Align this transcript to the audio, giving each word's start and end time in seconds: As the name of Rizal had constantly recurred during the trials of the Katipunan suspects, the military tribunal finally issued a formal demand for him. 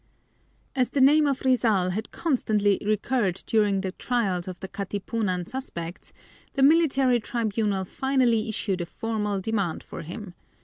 As 0.75 0.89
the 0.89 0.99
name 0.99 1.27
of 1.27 1.41
Rizal 1.41 1.91
had 1.91 2.09
constantly 2.09 2.81
recurred 2.83 3.43
during 3.45 3.81
the 3.81 3.91
trials 3.91 4.47
of 4.47 4.59
the 4.59 4.67
Katipunan 4.67 5.45
suspects, 5.47 6.11
the 6.55 6.63
military 6.63 7.19
tribunal 7.19 7.85
finally 7.85 8.49
issued 8.49 8.81
a 8.81 8.87
formal 8.87 9.39
demand 9.39 9.83
for 9.83 10.01
him. 10.01 10.33